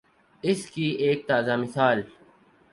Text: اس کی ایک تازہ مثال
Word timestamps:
اس 0.43 0.65
کی 0.71 0.87
ایک 1.03 1.27
تازہ 1.27 1.55
مثال 1.63 2.01